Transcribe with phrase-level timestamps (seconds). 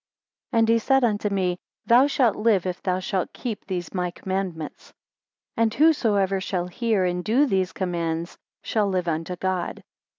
[0.49, 4.09] 17 And he said unto me, Thou shalt live if thou shalt keep these my
[4.09, 4.91] commandments.
[5.55, 9.83] And whosoever shall hear and do these commands shall live unto God.